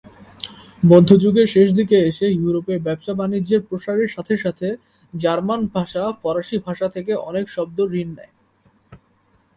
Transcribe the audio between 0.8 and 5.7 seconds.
মধ্যযুগের শেষ দিকে এসে ইউরোপে ব্যবসা বাণিজ্যের প্রসারের সাথে সাথে জার্মান